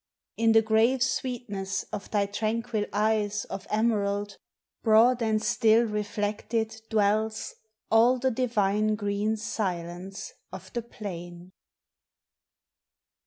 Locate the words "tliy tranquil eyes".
2.09-3.45